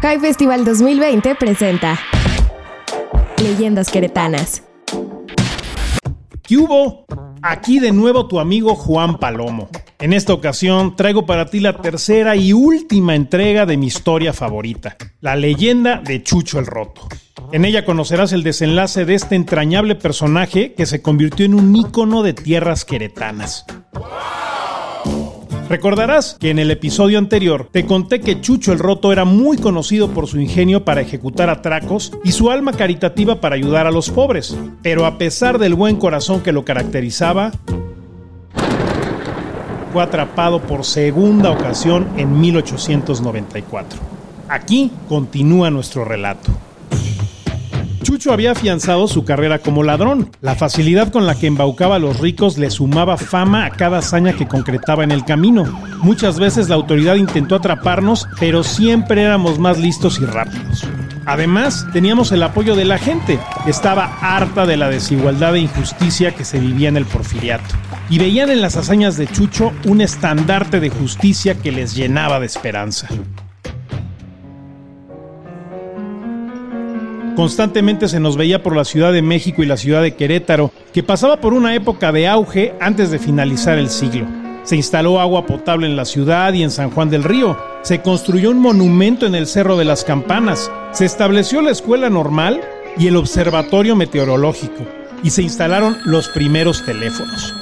[0.00, 1.98] High Festival 2020 presenta
[3.42, 4.62] Leyendas Queretanas.
[6.40, 7.04] ¿Qué hubo?
[7.42, 9.68] Aquí de nuevo tu amigo Juan Palomo.
[9.98, 14.96] En esta ocasión traigo para ti la tercera y última entrega de mi historia favorita,
[15.20, 17.08] la leyenda de Chucho el Roto.
[17.50, 22.22] En ella conocerás el desenlace de este entrañable personaje que se convirtió en un ícono
[22.22, 23.66] de tierras queretanas.
[25.68, 30.08] Recordarás que en el episodio anterior te conté que Chucho el Roto era muy conocido
[30.10, 34.56] por su ingenio para ejecutar atracos y su alma caritativa para ayudar a los pobres,
[34.82, 37.52] pero a pesar del buen corazón que lo caracterizaba,
[39.92, 44.00] fue atrapado por segunda ocasión en 1894.
[44.48, 46.50] Aquí continúa nuestro relato.
[48.08, 50.30] Chucho había afianzado su carrera como ladrón.
[50.40, 54.32] La facilidad con la que embaucaba a los ricos le sumaba fama a cada hazaña
[54.32, 55.64] que concretaba en el camino.
[55.98, 60.86] Muchas veces la autoridad intentó atraparnos, pero siempre éramos más listos y rápidos.
[61.26, 66.46] Además, teníamos el apoyo de la gente, estaba harta de la desigualdad e injusticia que
[66.46, 67.74] se vivía en el porfiriato.
[68.08, 72.46] Y veían en las hazañas de Chucho un estandarte de justicia que les llenaba de
[72.46, 73.06] esperanza.
[77.38, 81.04] Constantemente se nos veía por la Ciudad de México y la Ciudad de Querétaro, que
[81.04, 84.26] pasaba por una época de auge antes de finalizar el siglo.
[84.64, 87.56] Se instaló agua potable en la ciudad y en San Juan del Río.
[87.82, 90.68] Se construyó un monumento en el Cerro de las Campanas.
[90.90, 92.60] Se estableció la escuela normal
[92.98, 94.84] y el observatorio meteorológico.
[95.22, 97.54] Y se instalaron los primeros teléfonos.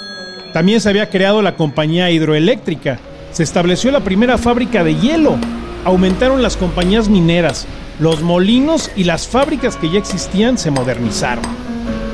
[0.54, 2.98] También se había creado la compañía hidroeléctrica.
[3.32, 5.36] Se estableció la primera fábrica de hielo.
[5.87, 7.65] Aumentaron las compañías mineras
[8.01, 11.45] los molinos y las fábricas que ya existían se modernizaron.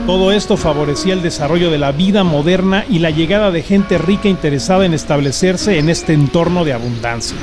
[0.06, 4.28] Todo esto favorecía el desarrollo de la vida moderna y la llegada de gente rica
[4.28, 7.38] interesada en establecerse en este entorno de abundancia.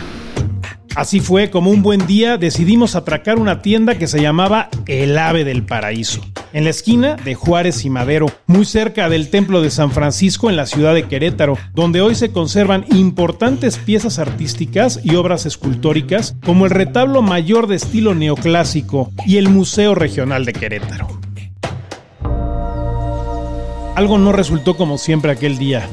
[0.96, 5.44] Así fue como un buen día decidimos atracar una tienda que se llamaba El Ave
[5.44, 9.92] del Paraíso, en la esquina de Juárez y Madero, muy cerca del Templo de San
[9.92, 15.46] Francisco en la ciudad de Querétaro, donde hoy se conservan importantes piezas artísticas y obras
[15.46, 21.08] escultóricas como el retablo mayor de estilo neoclásico y el Museo Regional de Querétaro.
[23.96, 25.88] Algo no resultó como siempre aquel día.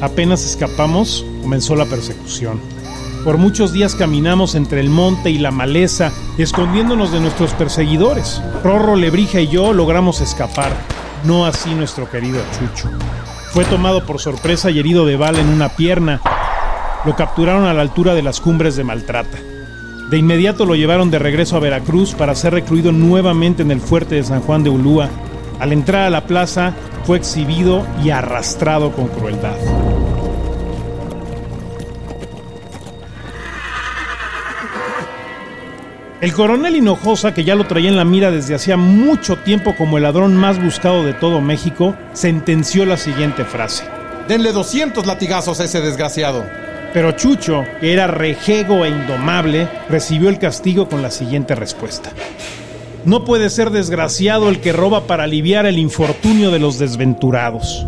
[0.00, 2.79] Apenas escapamos, comenzó la persecución.
[3.24, 8.40] Por muchos días caminamos entre el monte y la maleza, escondiéndonos de nuestros perseguidores.
[8.64, 10.72] Rorro, Lebrija y yo logramos escapar,
[11.24, 12.88] no así nuestro querido Chucho.
[13.52, 16.22] Fue tomado por sorpresa y herido de bala en una pierna.
[17.04, 19.38] Lo capturaron a la altura de las cumbres de Maltrata.
[20.08, 24.14] De inmediato lo llevaron de regreso a Veracruz para ser recluido nuevamente en el fuerte
[24.14, 25.10] de San Juan de Ulúa.
[25.58, 26.72] Al entrar a la plaza,
[27.04, 29.56] fue exhibido y arrastrado con crueldad.
[36.20, 39.96] El coronel Hinojosa, que ya lo traía en la mira desde hacía mucho tiempo como
[39.96, 43.84] el ladrón más buscado de todo México, sentenció la siguiente frase.
[44.28, 46.44] Denle 200 latigazos a ese desgraciado.
[46.92, 52.10] Pero Chucho, que era rejego e indomable, recibió el castigo con la siguiente respuesta.
[53.06, 57.86] No puede ser desgraciado el que roba para aliviar el infortunio de los desventurados.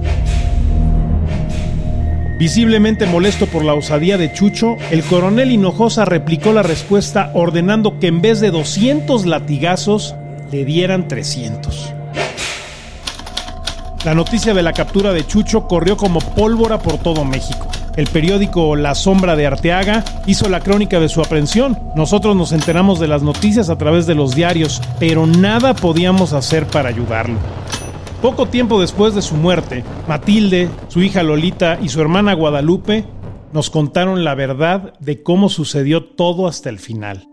[2.43, 8.09] Visiblemente molesto por la osadía de Chucho, el coronel Hinojosa replicó la respuesta ordenando que
[8.09, 10.17] en vez de 200 latigazos,
[10.51, 11.95] le dieran 300.
[14.05, 17.69] La noticia de la captura de Chucho corrió como pólvora por todo México.
[17.95, 21.79] El periódico La Sombra de Arteaga hizo la crónica de su aprehensión.
[21.95, 26.67] Nosotros nos enteramos de las noticias a través de los diarios, pero nada podíamos hacer
[26.67, 27.39] para ayudarlo.
[28.23, 33.05] Poco tiempo después de su muerte, Matilde, su hija Lolita y su hermana Guadalupe
[33.53, 37.27] nos contaron la verdad de cómo sucedió todo hasta el final.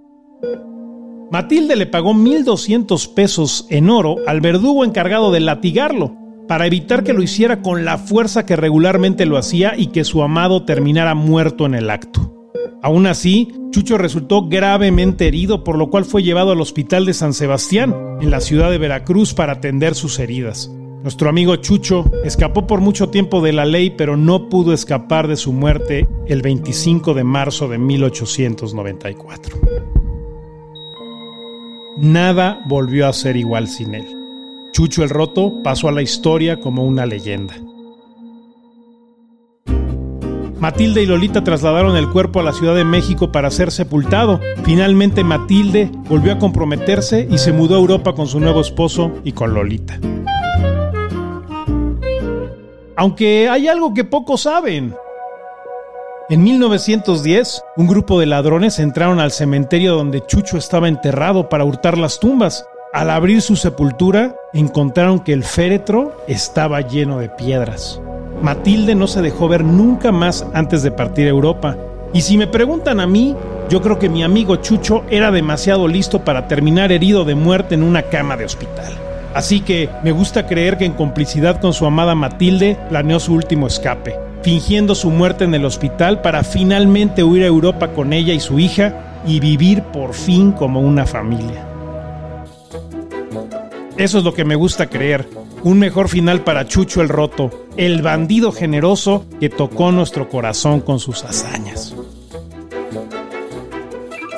[1.31, 6.15] Matilde le pagó 1.200 pesos en oro al verdugo encargado de latigarlo,
[6.47, 10.23] para evitar que lo hiciera con la fuerza que regularmente lo hacía y que su
[10.23, 12.49] amado terminara muerto en el acto.
[12.81, 17.33] Aún así, Chucho resultó gravemente herido, por lo cual fue llevado al hospital de San
[17.33, 20.71] Sebastián, en la ciudad de Veracruz, para atender sus heridas.
[21.01, 25.37] Nuestro amigo Chucho escapó por mucho tiempo de la ley, pero no pudo escapar de
[25.37, 29.57] su muerte el 25 de marzo de 1894.
[31.97, 34.05] Nada volvió a ser igual sin él.
[34.73, 37.55] Chucho el Roto pasó a la historia como una leyenda.
[40.59, 44.41] Matilde y Lolita trasladaron el cuerpo a la Ciudad de México para ser sepultado.
[44.63, 49.31] Finalmente Matilde volvió a comprometerse y se mudó a Europa con su nuevo esposo y
[49.31, 49.97] con Lolita.
[52.99, 54.93] Aunque hay algo que pocos saben.
[56.29, 61.97] En 1910, un grupo de ladrones entraron al cementerio donde Chucho estaba enterrado para hurtar
[61.97, 62.65] las tumbas.
[62.91, 68.01] Al abrir su sepultura, encontraron que el féretro estaba lleno de piedras.
[68.41, 71.77] Matilde no se dejó ver nunca más antes de partir a Europa.
[72.11, 73.33] Y si me preguntan a mí,
[73.69, 77.83] yo creo que mi amigo Chucho era demasiado listo para terminar herido de muerte en
[77.83, 79.08] una cama de hospital.
[79.33, 83.67] Así que me gusta creer que en complicidad con su amada Matilde planeó su último
[83.67, 88.39] escape, fingiendo su muerte en el hospital para finalmente huir a Europa con ella y
[88.39, 91.65] su hija y vivir por fin como una familia.
[93.97, 95.27] Eso es lo que me gusta creer.
[95.61, 100.99] Un mejor final para Chucho el Roto, el bandido generoso que tocó nuestro corazón con
[100.99, 101.93] sus hazañas.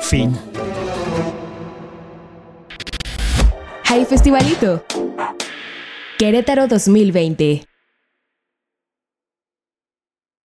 [0.02, 0.36] Fin.
[3.92, 4.86] Hay Festivalito.
[6.18, 7.71] Querétaro 2020.